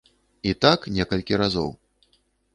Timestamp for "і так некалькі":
0.51-1.39